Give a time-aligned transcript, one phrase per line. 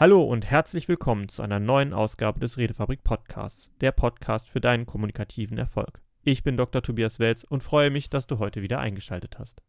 [0.00, 4.86] Hallo und herzlich willkommen zu einer neuen Ausgabe des Redefabrik Podcasts, der Podcast für deinen
[4.86, 6.00] kommunikativen Erfolg.
[6.22, 6.82] Ich bin Dr.
[6.82, 9.60] Tobias Welz und freue mich, dass du heute wieder eingeschaltet hast.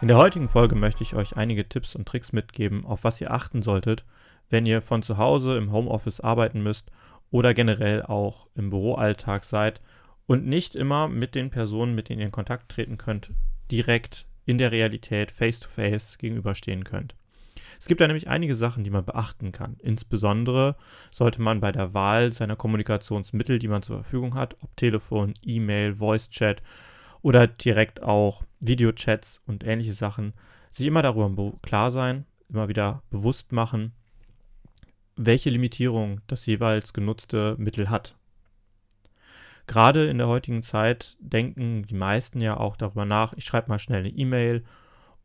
[0.00, 3.30] In der heutigen Folge möchte ich euch einige Tipps und Tricks mitgeben, auf was ihr
[3.30, 4.04] achten solltet,
[4.50, 6.90] wenn ihr von zu Hause im Homeoffice arbeiten müsst
[7.30, 9.80] oder generell auch im Büroalltag seid
[10.26, 13.32] und nicht immer mit den Personen, mit denen ihr in Kontakt treten könnt,
[13.70, 17.14] direkt in der Realität face-to-face -face gegenüberstehen könnt.
[17.78, 19.76] Es gibt da nämlich einige Sachen, die man beachten kann.
[19.80, 20.76] Insbesondere
[21.10, 25.94] sollte man bei der Wahl seiner Kommunikationsmittel, die man zur Verfügung hat, ob Telefon, E-Mail,
[25.94, 26.62] Voice-Chat
[27.22, 30.32] oder direkt auch Videochats und ähnliche Sachen,
[30.70, 33.92] sich immer darüber klar sein, immer wieder bewusst machen,
[35.18, 38.16] welche Limitierung das jeweils genutzte Mittel hat.
[39.66, 43.78] Gerade in der heutigen Zeit denken die meisten ja auch darüber nach, ich schreibe mal
[43.78, 44.64] schnell eine E-Mail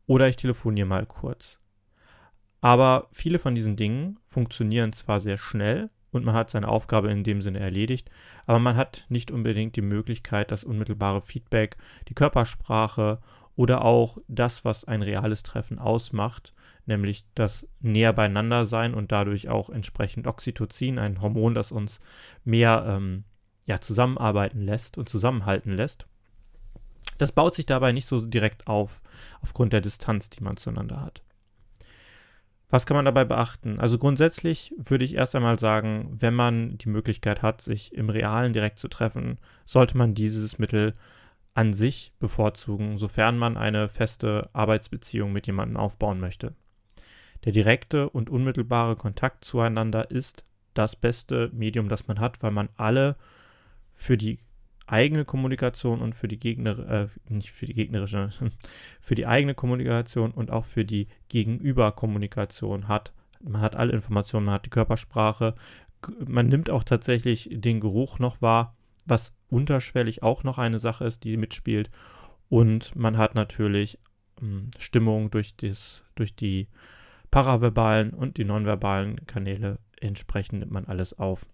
[0.06, 1.58] oder ich telefoniere mal kurz.
[2.60, 7.24] Aber viele von diesen Dingen funktionieren zwar sehr schnell und man hat seine Aufgabe in
[7.24, 8.10] dem Sinne erledigt,
[8.46, 11.76] aber man hat nicht unbedingt die Möglichkeit, das unmittelbare Feedback,
[12.08, 13.20] die Körpersprache
[13.56, 16.52] oder auch das, was ein reales Treffen ausmacht,
[16.86, 22.00] nämlich das näher beieinander sein und dadurch auch entsprechend Oxytocin, ein Hormon, das uns
[22.44, 23.24] mehr ähm,
[23.66, 26.06] ja, zusammenarbeiten lässt und zusammenhalten lässt.
[27.18, 29.02] Das baut sich dabei nicht so direkt auf,
[29.40, 31.22] aufgrund der Distanz, die man zueinander hat.
[32.70, 33.78] Was kann man dabei beachten?
[33.78, 38.52] Also grundsätzlich würde ich erst einmal sagen, wenn man die Möglichkeit hat, sich im Realen
[38.52, 40.94] direkt zu treffen, sollte man dieses Mittel
[41.54, 46.54] an sich bevorzugen, sofern man eine feste Arbeitsbeziehung mit jemandem aufbauen möchte.
[47.44, 52.68] Der direkte und unmittelbare Kontakt zueinander ist das beste Medium, das man hat, weil man
[52.76, 53.16] alle
[53.92, 54.38] für die
[54.86, 58.30] eigene Kommunikation und für die Gegner, äh, nicht für die gegnerische,
[59.00, 63.12] für die eigene Kommunikation und auch für die Gegenüberkommunikation hat.
[63.42, 65.54] Man hat alle Informationen, man hat die Körpersprache,
[66.26, 68.76] man nimmt auch tatsächlich den Geruch noch wahr,
[69.06, 71.90] was unterschwellig auch noch eine Sache ist, die mitspielt.
[72.48, 73.98] Und man hat natürlich
[74.40, 76.68] ähm, Stimmung durch, das, durch die
[77.34, 79.80] paraverbalen und die nonverbalen Kanäle.
[80.00, 81.46] Entsprechend nimmt man alles auf.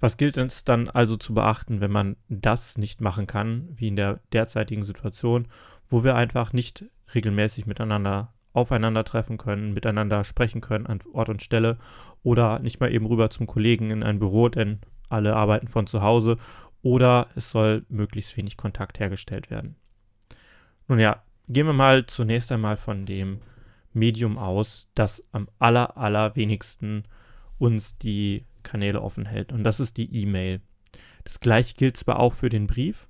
[0.00, 3.94] Was gilt es dann also zu beachten, wenn man das nicht machen kann, wie in
[3.94, 5.46] der derzeitigen Situation,
[5.88, 11.78] wo wir einfach nicht regelmäßig miteinander aufeinandertreffen können, miteinander sprechen können an Ort und Stelle
[12.24, 16.02] oder nicht mal eben rüber zum Kollegen in ein Büro, denn alle arbeiten von zu
[16.02, 16.38] Hause
[16.82, 19.76] oder es soll möglichst wenig Kontakt hergestellt werden.
[20.88, 23.38] Nun ja, gehen wir mal zunächst einmal von dem
[23.94, 27.04] Medium aus, das am aller, allerwenigsten
[27.58, 29.52] uns die Kanäle offen hält.
[29.52, 30.60] Und das ist die E-Mail.
[31.24, 33.08] Das gleiche gilt zwar auch für den Brief,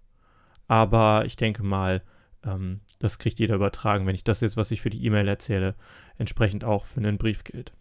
[0.68, 2.02] aber ich denke mal,
[2.44, 5.74] ähm, das kriegt jeder übertragen, wenn ich das jetzt, was ich für die E-Mail erzähle,
[6.18, 7.72] entsprechend auch für einen Brief gilt.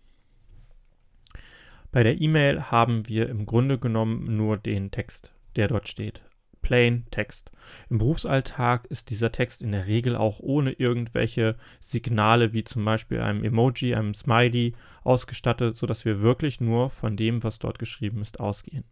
[1.91, 6.23] Bei der E-Mail haben wir im Grunde genommen nur den Text, der dort steht.
[6.63, 7.51] Plain Text.
[7.91, 13.21] Im Berufsalltag ist dieser Text in der Regel auch ohne irgendwelche Signale wie zum Beispiel
[13.21, 18.39] einem Emoji, einem Smiley ausgestattet, sodass wir wirklich nur von dem, was dort geschrieben ist,
[18.39, 18.85] ausgehen.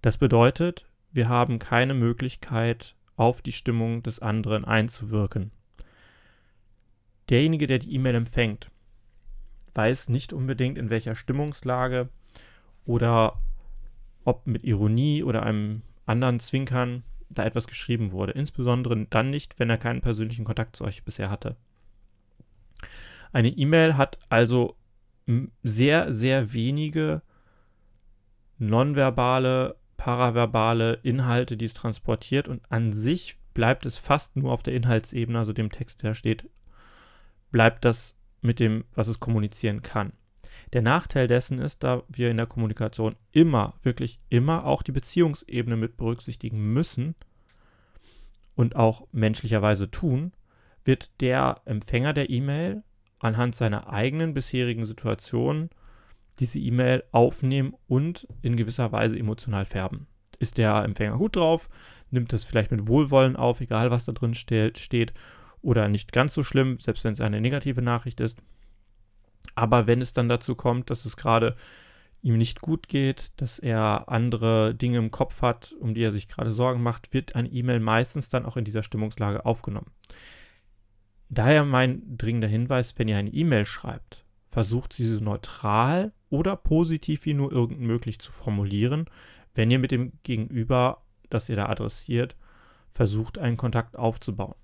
[0.00, 5.50] Das bedeutet, wir haben keine Möglichkeit, auf die Stimmung des anderen einzuwirken.
[7.28, 8.70] Derjenige, der die E-Mail empfängt,
[9.74, 12.08] weiß nicht unbedingt, in welcher Stimmungslage
[12.84, 13.40] oder
[14.24, 18.32] ob mit Ironie oder einem anderen Zwinkern da etwas geschrieben wurde.
[18.32, 21.56] Insbesondere dann nicht, wenn er keinen persönlichen Kontakt zu euch bisher hatte.
[23.32, 24.76] Eine E-Mail hat also
[25.62, 27.22] sehr, sehr wenige
[28.58, 34.74] nonverbale, paraverbale Inhalte, die es transportiert und an sich bleibt es fast nur auf der
[34.74, 36.48] Inhaltsebene, also dem Text, der steht,
[37.50, 40.12] bleibt das mit dem, was es kommunizieren kann.
[40.72, 45.76] Der Nachteil dessen ist, da wir in der Kommunikation immer, wirklich immer auch die Beziehungsebene
[45.76, 47.14] mit berücksichtigen müssen
[48.54, 50.32] und auch menschlicherweise tun,
[50.84, 52.82] wird der Empfänger der E-Mail
[53.18, 55.70] anhand seiner eigenen bisherigen Situation
[56.38, 60.06] diese E-Mail aufnehmen und in gewisser Weise emotional färben.
[60.38, 61.68] Ist der Empfänger gut drauf,
[62.10, 65.14] nimmt es vielleicht mit Wohlwollen auf, egal was da drin steht,
[65.62, 68.42] oder nicht ganz so schlimm, selbst wenn es eine negative Nachricht ist,
[69.54, 71.56] aber wenn es dann dazu kommt, dass es gerade
[72.22, 76.28] ihm nicht gut geht, dass er andere Dinge im Kopf hat, um die er sich
[76.28, 79.92] gerade Sorgen macht, wird ein E-Mail meistens dann auch in dieser Stimmungslage aufgenommen.
[81.28, 87.24] Daher mein dringender Hinweis, wenn ihr eine E-Mail schreibt, versucht sie so neutral oder positiv
[87.26, 89.06] wie nur irgend möglich zu formulieren,
[89.54, 92.36] wenn ihr mit dem Gegenüber, das ihr da adressiert,
[92.92, 94.54] versucht, einen Kontakt aufzubauen.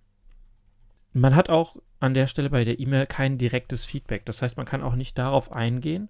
[1.12, 4.24] Man hat auch an der Stelle bei der E-Mail kein direktes Feedback.
[4.24, 6.08] Das heißt, man kann auch nicht darauf eingehen,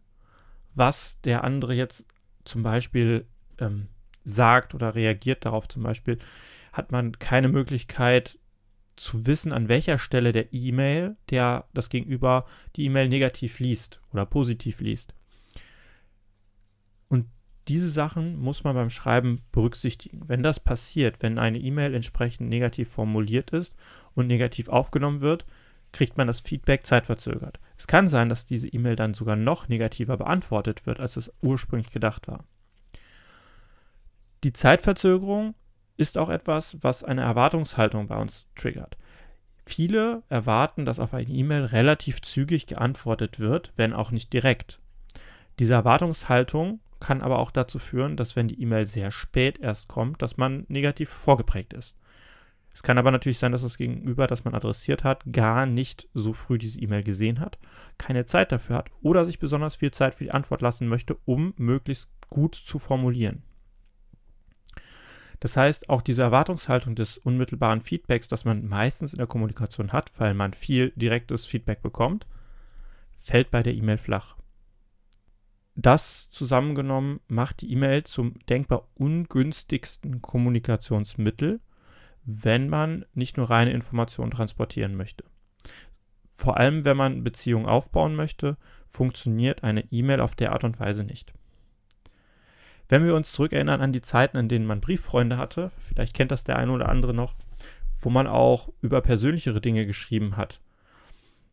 [0.75, 2.07] was der andere jetzt
[2.45, 3.27] zum Beispiel
[3.59, 3.89] ähm,
[4.25, 5.69] sagt oder reagiert darauf.
[5.69, 6.19] Zum Beispiel
[6.73, 8.39] hat man keine Möglichkeit
[8.97, 12.47] zu wissen, an welcher Stelle der E-Mail, der das Gegenüber
[12.77, 15.15] die E-Mail negativ liest oder positiv liest.
[17.09, 17.27] Und
[17.69, 20.23] diese Sachen muss man beim Schreiben berücksichtigen.
[20.27, 23.75] Wenn das passiert, wenn eine E-Mail entsprechend negativ formuliert ist
[24.15, 25.45] und negativ aufgenommen wird,
[25.93, 27.61] kriegt man das Feedback zeitverzögert.
[27.77, 31.91] Es kann sein, dass diese E-Mail dann sogar noch negativer beantwortet wird, als es ursprünglich
[31.91, 32.45] gedacht war.
[34.45, 35.55] Die Zeitverzögerung
[35.97, 38.97] ist auch etwas, was eine Erwartungshaltung bei uns triggert.
[39.65, 44.81] Viele erwarten, dass auf eine E-Mail relativ zügig geantwortet wird, wenn auch nicht direkt.
[45.59, 50.23] Diese Erwartungshaltung kann aber auch dazu führen, dass wenn die E-Mail sehr spät erst kommt,
[50.23, 51.97] dass man negativ vorgeprägt ist.
[52.75, 56.33] Es kann aber natürlich sein, dass das Gegenüber, das man adressiert hat, gar nicht so
[56.33, 57.59] früh diese E-Mail gesehen hat,
[57.99, 61.53] keine Zeit dafür hat oder sich besonders viel Zeit für die Antwort lassen möchte, um
[61.57, 63.43] möglichst gut zu formulieren.
[65.41, 70.13] Das heißt, auch diese Erwartungshaltung des unmittelbaren Feedbacks, das man meistens in der Kommunikation hat,
[70.19, 72.27] weil man viel direktes Feedback bekommt,
[73.19, 74.37] fällt bei der E-Mail flach.
[75.75, 81.61] Das zusammengenommen macht die E-Mail zum denkbar ungünstigsten Kommunikationsmittel,
[82.25, 85.25] wenn man nicht nur reine Informationen transportieren möchte.
[86.35, 88.57] Vor allem, wenn man Beziehungen aufbauen möchte,
[88.89, 91.33] funktioniert eine E-Mail auf der Art und Weise nicht.
[92.89, 96.45] Wenn wir uns zurückerinnern an die Zeiten, in denen man Brieffreunde hatte, vielleicht kennt das
[96.45, 97.35] der eine oder andere noch,
[97.99, 100.61] wo man auch über persönlichere Dinge geschrieben hat.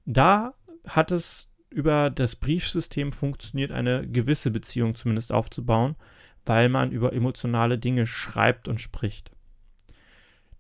[0.06, 0.54] Da
[0.88, 5.95] hat es über das Briefsystem funktioniert, eine gewisse Beziehung zumindest aufzubauen,
[6.45, 9.31] weil man über emotionale Dinge schreibt und spricht.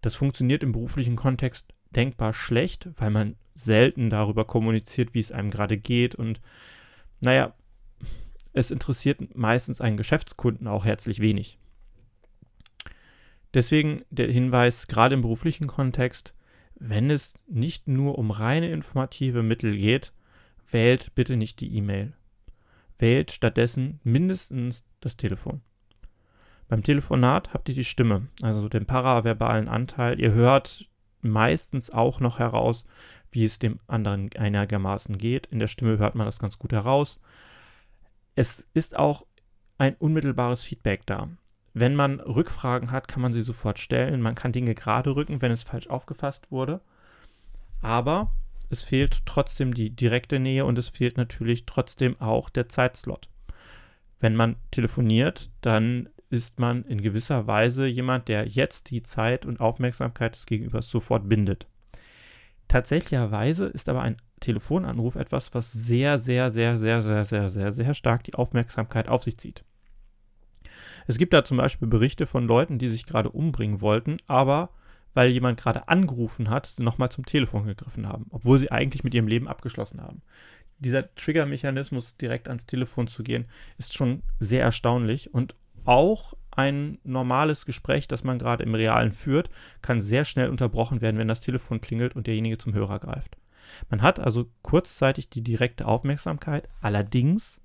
[0.01, 5.49] Das funktioniert im beruflichen Kontext denkbar schlecht, weil man selten darüber kommuniziert, wie es einem
[5.49, 6.39] gerade geht und
[7.19, 7.53] naja,
[8.53, 11.57] es interessiert meistens einen Geschäftskunden auch herzlich wenig.
[13.53, 16.33] Deswegen der Hinweis, gerade im beruflichen Kontext,
[16.75, 20.13] wenn es nicht nur um reine informative Mittel geht,
[20.71, 22.13] wählt bitte nicht die E-Mail.
[22.97, 25.61] Wählt stattdessen mindestens das Telefon.
[26.69, 30.19] Beim Telefonat habt ihr die Stimme, also den paraverbalen Anteil.
[30.19, 30.87] Ihr hört
[31.21, 32.85] meistens auch noch heraus,
[33.31, 35.47] wie es dem anderen einigermaßen geht.
[35.47, 37.19] In der Stimme hört man das ganz gut heraus.
[38.35, 39.25] Es ist auch
[39.79, 41.29] ein unmittelbares Feedback da.
[41.73, 44.21] Wenn man Rückfragen hat, kann man sie sofort stellen.
[44.21, 46.81] Man kann Dinge gerade rücken, wenn es falsch aufgefasst wurde.
[47.81, 48.31] Aber
[48.69, 53.27] es fehlt trotzdem die direkte Nähe und es fehlt natürlich trotzdem auch der Zeitslot.
[54.19, 59.59] Wenn man telefoniert, dann ist man in gewisser Weise jemand, der jetzt die Zeit und
[59.59, 61.67] Aufmerksamkeit des Gegenübers sofort bindet.
[62.67, 67.93] Tatsächlicherweise ist aber ein Telefonanruf etwas, was sehr, sehr, sehr, sehr, sehr, sehr, sehr, sehr
[67.93, 69.63] stark die Aufmerksamkeit auf sich zieht.
[71.07, 74.69] Es gibt da zum Beispiel Berichte von Leuten, die sich gerade umbringen wollten, aber
[75.15, 79.27] weil jemand gerade angerufen hat, nochmal zum Telefon gegriffen haben, obwohl sie eigentlich mit ihrem
[79.27, 80.21] Leben abgeschlossen haben.
[80.77, 83.45] Dieser Trigger-Mechanismus, direkt ans Telefon zu gehen,
[83.79, 85.55] ist schon sehr erstaunlich und
[85.89, 89.49] auch ein normales Gespräch, das man gerade im Realen führt,
[89.81, 93.37] kann sehr schnell unterbrochen werden, wenn das Telefon klingelt und derjenige zum Hörer greift.
[93.89, 97.59] Man hat also kurzzeitig die direkte Aufmerksamkeit, allerdings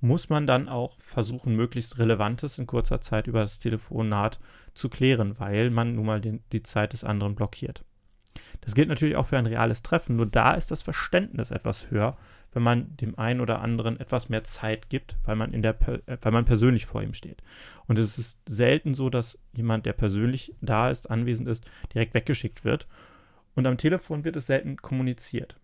[0.00, 4.38] muss man dann auch versuchen, möglichst Relevantes in kurzer Zeit über das Telefonat
[4.72, 7.84] zu klären, weil man nun mal den, die Zeit des anderen blockiert.
[8.62, 12.16] Das gilt natürlich auch für ein reales Treffen, nur da ist das Verständnis etwas höher,
[12.52, 16.32] wenn man dem einen oder anderen etwas mehr Zeit gibt, weil man, in der, weil
[16.32, 17.42] man persönlich vor ihm steht.
[17.86, 22.64] Und es ist selten so, dass jemand, der persönlich da ist, anwesend ist, direkt weggeschickt
[22.64, 22.86] wird.
[23.54, 25.58] Und am Telefon wird es selten kommuniziert,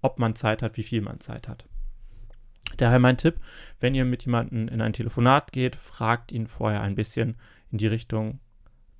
[0.00, 1.66] ob man Zeit hat, wie viel man Zeit hat.
[2.76, 3.36] Daher mein Tipp,
[3.80, 7.36] wenn ihr mit jemandem in ein Telefonat geht, fragt ihn vorher ein bisschen
[7.70, 8.40] in die Richtung,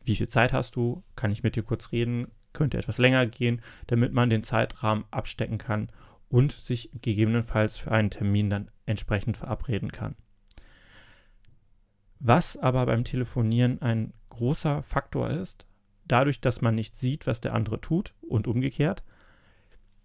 [0.04, 1.02] wie viel Zeit hast du?
[1.16, 2.26] Kann ich mit dir kurz reden?
[2.52, 5.88] Könnte etwas länger gehen, damit man den Zeitrahmen abstecken kann
[6.32, 10.16] und sich gegebenenfalls für einen Termin dann entsprechend verabreden kann.
[12.20, 15.66] Was aber beim Telefonieren ein großer Faktor ist,
[16.08, 19.02] dadurch, dass man nicht sieht, was der andere tut und umgekehrt,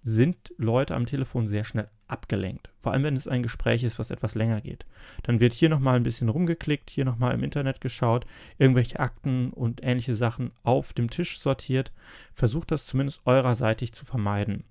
[0.03, 2.71] sind Leute am Telefon sehr schnell abgelenkt.
[2.79, 4.85] Vor allem, wenn es ein Gespräch ist, was etwas länger geht.
[5.23, 8.25] Dann wird hier nochmal ein bisschen rumgeklickt, hier nochmal im Internet geschaut,
[8.57, 11.93] irgendwelche Akten und ähnliche Sachen auf dem Tisch sortiert.
[12.33, 14.65] Versucht das zumindest eurerseitig zu vermeiden.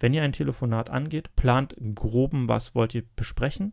[0.00, 3.72] Wenn ihr ein Telefonat angeht, plant groben, was wollt ihr besprechen.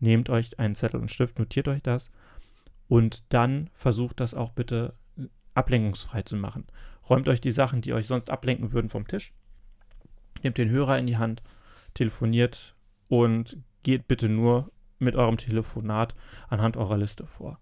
[0.00, 2.10] nehmt euch einen Zettel und Stift, notiert euch das
[2.88, 4.94] und dann versucht das auch bitte
[5.54, 6.66] ablenkungsfrei zu machen.
[7.08, 9.32] Räumt euch die Sachen, die euch sonst ablenken würden, vom Tisch.
[10.42, 11.42] Nehmt den Hörer in die Hand,
[11.94, 12.74] telefoniert
[13.08, 16.14] und geht bitte nur mit eurem Telefonat
[16.48, 17.58] anhand eurer Liste vor.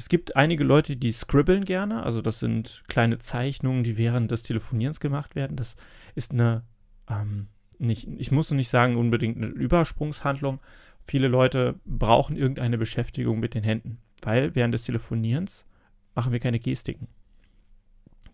[0.00, 4.42] Es gibt einige Leute, die scribbeln gerne, also das sind kleine Zeichnungen, die während des
[4.42, 5.58] Telefonierens gemacht werden.
[5.58, 5.76] Das
[6.14, 6.62] ist eine,
[7.06, 10.58] ähm, nicht, ich muss nicht sagen unbedingt eine Übersprungshandlung.
[11.04, 15.66] Viele Leute brauchen irgendeine Beschäftigung mit den Händen, weil während des Telefonierens
[16.14, 17.08] machen wir keine Gestiken.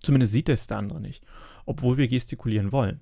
[0.03, 1.27] Zumindest sieht es der andere nicht,
[1.65, 3.01] obwohl wir gestikulieren wollen.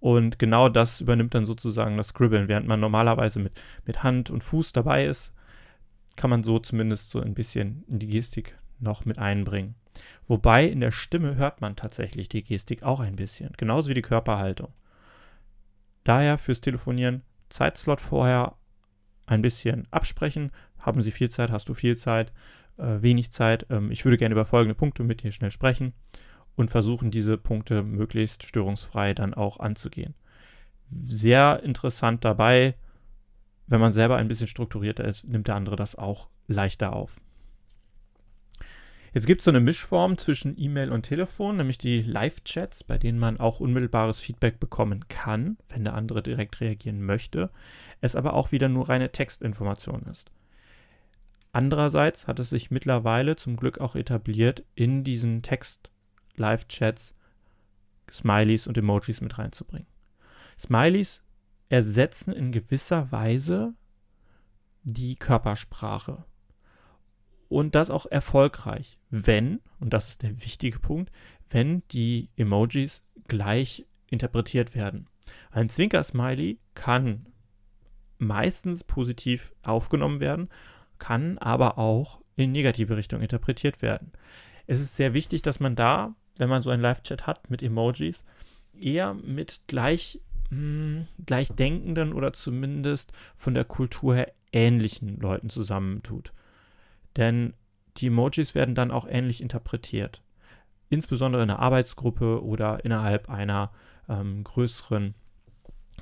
[0.00, 2.48] Und genau das übernimmt dann sozusagen das Scribbeln.
[2.48, 5.32] Während man normalerweise mit, mit Hand und Fuß dabei ist,
[6.16, 9.74] kann man so zumindest so ein bisschen in die Gestik noch mit einbringen.
[10.26, 14.02] Wobei in der Stimme hört man tatsächlich die Gestik auch ein bisschen, genauso wie die
[14.02, 14.72] Körperhaltung.
[16.04, 18.56] Daher fürs Telefonieren Zeitslot vorher
[19.26, 20.50] ein bisschen absprechen.
[20.78, 21.50] Haben Sie viel Zeit?
[21.50, 22.32] Hast du viel Zeit?
[22.76, 23.66] Äh, wenig Zeit?
[23.70, 25.92] Ähm, ich würde gerne über folgende Punkte mit dir schnell sprechen
[26.56, 30.14] und versuchen, diese Punkte möglichst störungsfrei dann auch anzugehen.
[31.02, 32.74] Sehr interessant dabei,
[33.72, 37.22] wenn man selber ein bisschen strukturierter ist, nimmt der andere das auch leichter auf.
[39.14, 43.18] Jetzt gibt es so eine Mischform zwischen E-Mail und Telefon, nämlich die Live-Chats, bei denen
[43.18, 47.50] man auch unmittelbares Feedback bekommen kann, wenn der andere direkt reagieren möchte,
[48.02, 50.30] es aber auch wieder nur reine Textinformation ist.
[51.52, 55.90] Andererseits hat es sich mittlerweile zum Glück auch etabliert, in diesen Text
[56.36, 57.14] Live-Chats
[58.10, 59.88] Smileys und Emojis mit reinzubringen.
[60.58, 61.22] Smileys
[61.72, 63.74] ersetzen in gewisser Weise
[64.82, 66.24] die Körpersprache.
[67.48, 71.12] Und das auch erfolgreich, wenn, und das ist der wichtige Punkt,
[71.50, 75.06] wenn die Emojis gleich interpretiert werden.
[75.50, 77.26] Ein Zwinker-Smiley kann
[78.18, 80.48] meistens positiv aufgenommen werden,
[80.98, 84.12] kann aber auch in negative Richtung interpretiert werden.
[84.66, 88.24] Es ist sehr wichtig, dass man da wenn man so einen Live-Chat hat mit Emojis,
[88.78, 90.20] eher mit gleich,
[90.52, 96.32] mh, hm, gleichdenkenden oder zumindest von der Kultur her ähnlichen Leuten zusammentut.
[97.16, 97.54] Denn
[97.96, 100.22] die Emojis werden dann auch ähnlich interpretiert.
[100.88, 103.70] Insbesondere in einer Arbeitsgruppe oder innerhalb einer
[104.08, 105.14] ähm, größeren,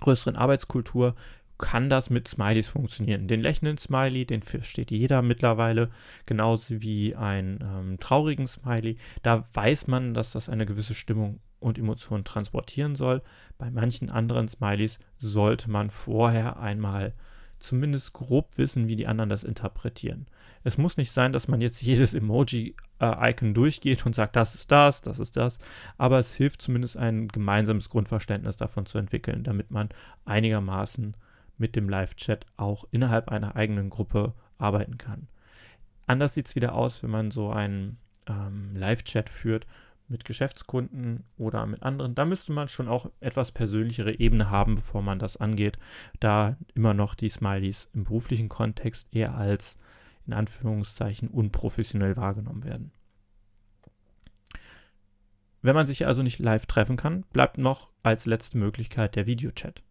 [0.00, 1.14] größeren Arbeitskultur
[1.59, 3.28] kann das mit Smileys funktionieren.
[3.28, 5.90] Den lächelnden Smiley, den versteht jeder mittlerweile,
[6.26, 8.97] genauso wie einen ähm, traurigen Smiley.
[9.23, 13.23] Da weiß man, dass das eine gewisse Stimmung und Emotionen transportieren soll.
[13.59, 17.14] Bei manchen anderen Smileys sollte man vorher einmal
[17.59, 20.26] zumindest grob wissen, wie die anderen das interpretieren.
[20.64, 25.02] Es muss nicht sein, dass man jetzt jedes Emoji-Icon durchgeht und sagt, das ist das,
[25.02, 25.59] das ist das,
[25.97, 29.90] aber es hilft zumindest ein gemeinsames Grundverständnis davon zu entwickeln, damit man
[30.25, 31.17] einigermaßen
[31.57, 35.29] mit dem Live-Chat auch innerhalb einer eigenen Gruppe arbeiten kann.
[36.07, 39.67] Anders sieht es wieder aus, wenn man so einen ähm, Live-Chat führt
[40.11, 42.14] mit Geschäftskunden oder mit anderen.
[42.14, 45.79] Da müsste man schon auch etwas persönlichere Ebene haben, bevor man das angeht,
[46.19, 49.79] da immer noch die Smileys im beruflichen Kontext eher als
[50.26, 52.93] in Anführungszeichen unprofessionell wahrgenommen werden.
[55.62, 59.83] Wenn man sich also nicht live treffen kann, bleibt noch als letzte Möglichkeit der Videochat.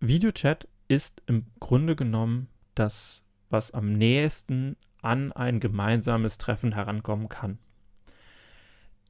[0.00, 7.58] Videochat ist im Grunde genommen das, was am nächsten an ein gemeinsames Treffen herankommen kann.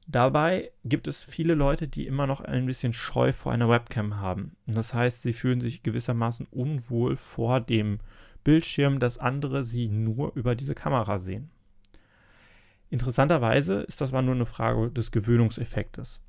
[0.07, 4.55] Dabei gibt es viele Leute, die immer noch ein bisschen Scheu vor einer Webcam haben.
[4.65, 7.99] Das heißt, sie fühlen sich gewissermaßen unwohl vor dem
[8.43, 11.51] Bildschirm, dass andere sie nur über diese Kamera sehen.
[12.89, 16.21] Interessanterweise ist das aber nur eine Frage des Gewöhnungseffektes.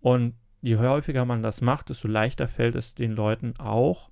[0.00, 4.10] Und je häufiger man das macht, desto leichter fällt es den Leuten auch,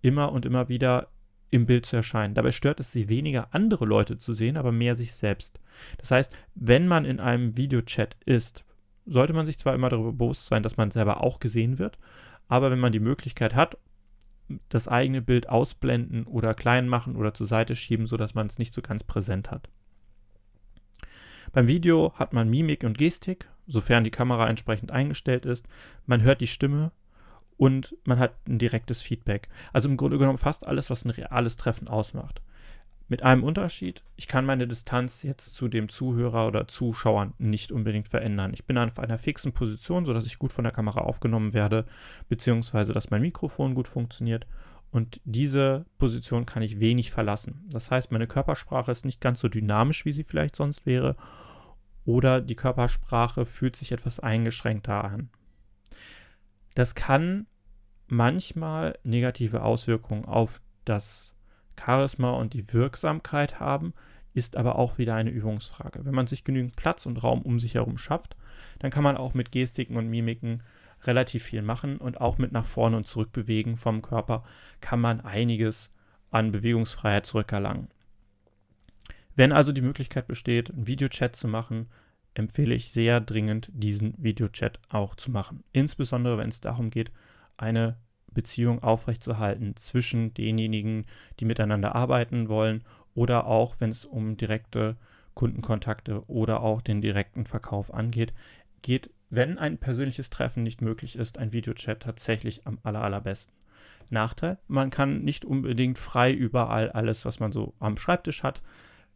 [0.00, 1.08] immer und immer wieder
[1.54, 2.34] im Bild zu erscheinen.
[2.34, 5.60] Dabei stört es sie weniger, andere Leute zu sehen, aber mehr sich selbst.
[5.98, 8.64] Das heißt, wenn man in einem Videochat ist,
[9.06, 11.96] sollte man sich zwar immer darüber bewusst sein, dass man selber auch gesehen wird,
[12.48, 13.78] aber wenn man die Möglichkeit hat,
[14.68, 18.72] das eigene Bild ausblenden oder klein machen oder zur Seite schieben, sodass man es nicht
[18.72, 19.70] so ganz präsent hat.
[21.52, 25.68] Beim Video hat man Mimik und Gestik, sofern die Kamera entsprechend eingestellt ist.
[26.04, 26.90] Man hört die Stimme
[27.64, 29.48] und man hat ein direktes Feedback.
[29.72, 32.42] Also im Grunde genommen fast alles, was ein reales Treffen ausmacht.
[33.08, 38.08] Mit einem Unterschied, ich kann meine Distanz jetzt zu dem Zuhörer oder Zuschauern nicht unbedingt
[38.08, 38.52] verändern.
[38.52, 41.86] Ich bin auf einer fixen Position, sodass ich gut von der Kamera aufgenommen werde,
[42.28, 44.46] beziehungsweise dass mein Mikrofon gut funktioniert.
[44.90, 47.66] Und diese Position kann ich wenig verlassen.
[47.70, 51.16] Das heißt, meine Körpersprache ist nicht ganz so dynamisch, wie sie vielleicht sonst wäre
[52.04, 55.30] oder die Körpersprache fühlt sich etwas eingeschränkter an.
[56.74, 57.46] Das kann
[58.06, 61.34] manchmal negative Auswirkungen auf das
[61.78, 63.94] Charisma und die Wirksamkeit haben,
[64.32, 66.04] ist aber auch wieder eine Übungsfrage.
[66.04, 68.36] Wenn man sich genügend Platz und Raum um sich herum schafft,
[68.80, 70.62] dann kann man auch mit Gestiken und Mimiken
[71.04, 74.44] relativ viel machen und auch mit nach vorne und zurück bewegen vom Körper
[74.80, 75.90] kann man einiges
[76.30, 77.88] an Bewegungsfreiheit zurückerlangen.
[79.36, 81.88] Wenn also die Möglichkeit besteht, einen Videochat zu machen,
[82.34, 85.62] empfehle ich sehr dringend, diesen Videochat auch zu machen.
[85.72, 87.12] Insbesondere wenn es darum geht,
[87.56, 87.96] eine
[88.34, 91.06] Beziehung aufrechtzuerhalten zwischen denjenigen,
[91.40, 92.82] die miteinander arbeiten wollen
[93.14, 94.96] oder auch wenn es um direkte
[95.34, 98.34] Kundenkontakte oder auch den direkten Verkauf angeht,
[98.82, 103.54] geht, wenn ein persönliches Treffen nicht möglich ist, ein Videochat tatsächlich am aller, allerbesten.
[104.10, 108.62] Nachteil, man kann nicht unbedingt frei überall alles, was man so am Schreibtisch hat,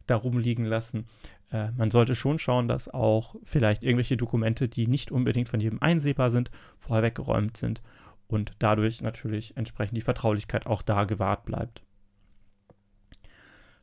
[0.07, 1.05] darum liegen lassen.
[1.51, 5.81] Äh, man sollte schon schauen, dass auch vielleicht irgendwelche Dokumente, die nicht unbedingt von jedem
[5.81, 7.81] einsehbar sind, vorher weggeräumt sind
[8.29, 11.83] und dadurch natürlich entsprechend die Vertraulichkeit auch da gewahrt bleibt.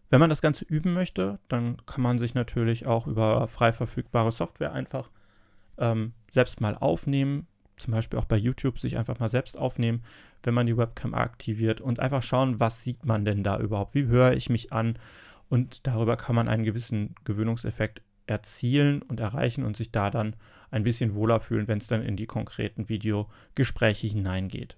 [0.08, 4.30] Wenn man das Ganze üben möchte, dann kann man sich natürlich auch über frei verfügbare
[4.30, 5.10] Software einfach
[5.78, 10.04] ähm, selbst mal aufnehmen, zum Beispiel auch bei YouTube sich einfach mal selbst aufnehmen,
[10.44, 14.06] wenn man die Webcam aktiviert und einfach schauen, was sieht man denn da überhaupt, wie
[14.06, 14.96] höre ich mich an
[15.48, 20.37] und darüber kann man einen gewissen Gewöhnungseffekt erzielen und erreichen und sich da dann
[20.71, 24.76] ein bisschen wohler fühlen, wenn es dann in die konkreten Videogespräche hineingeht.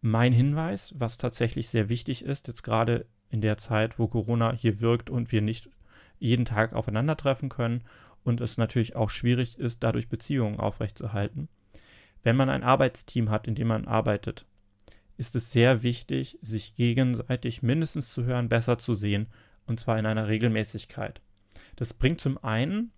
[0.00, 4.80] Mein Hinweis, was tatsächlich sehr wichtig ist, jetzt gerade in der Zeit, wo Corona hier
[4.80, 5.68] wirkt und wir nicht
[6.18, 7.84] jeden Tag aufeinandertreffen können
[8.24, 11.48] und es natürlich auch schwierig ist, dadurch Beziehungen aufrechtzuerhalten.
[12.22, 14.46] Wenn man ein Arbeitsteam hat, in dem man arbeitet,
[15.16, 19.26] ist es sehr wichtig, sich gegenseitig mindestens zu hören, besser zu sehen,
[19.66, 21.20] und zwar in einer Regelmäßigkeit.
[21.76, 22.92] Das bringt zum einen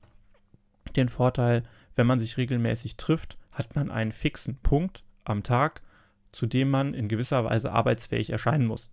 [0.97, 1.63] den Vorteil,
[1.95, 5.83] wenn man sich regelmäßig trifft, hat man einen fixen Punkt am Tag,
[6.33, 8.91] zu dem man in gewisser Weise arbeitsfähig erscheinen muss.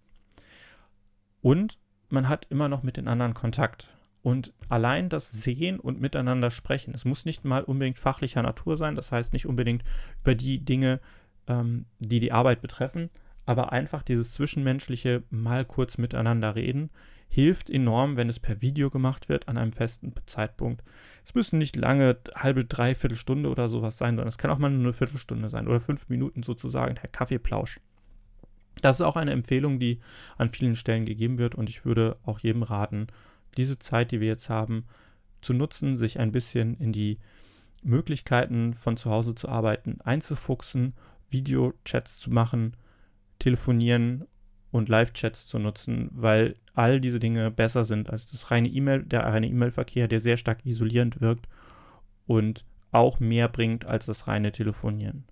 [1.42, 3.88] Und man hat immer noch mit den anderen Kontakt.
[4.22, 8.96] Und allein das Sehen und Miteinander sprechen, es muss nicht mal unbedingt fachlicher Natur sein,
[8.96, 9.84] das heißt nicht unbedingt
[10.22, 11.00] über die Dinge,
[11.48, 13.10] ähm, die die Arbeit betreffen,
[13.46, 16.90] aber einfach dieses zwischenmenschliche mal kurz miteinander reden
[17.30, 20.84] hilft enorm, wenn es per Video gemacht wird an einem festen Zeitpunkt.
[21.26, 24.70] Es müssen nicht lange, halbe, dreiviertel Stunde oder sowas sein, sondern es kann auch mal
[24.70, 27.80] nur eine Viertelstunde sein oder fünf Minuten sozusagen, der Kaffeeplausch.
[28.82, 30.00] Das ist auch eine Empfehlung, die
[30.38, 33.08] an vielen Stellen gegeben wird und ich würde auch jedem raten,
[33.58, 34.86] diese Zeit, die wir jetzt haben,
[35.42, 37.20] zu nutzen, sich ein bisschen in die
[37.84, 40.94] Möglichkeiten von zu Hause zu arbeiten, einzufuchsen,
[41.30, 42.76] Videochats zu machen,
[43.38, 44.26] telefonieren
[44.72, 49.22] und Live-Chats zu nutzen, weil all diese Dinge besser sind als das reine E-Mail, der
[49.22, 51.48] reine E-Mail-Verkehr, der sehr stark isolierend wirkt
[52.28, 55.26] und auch mehr bringt als das reine Telefonieren.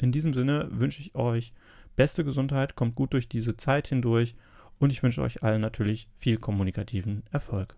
[0.00, 1.52] In diesem Sinne wünsche ich euch
[1.96, 4.34] beste Gesundheit, kommt gut durch diese Zeit hindurch
[4.78, 7.76] und ich wünsche euch allen natürlich viel kommunikativen Erfolg.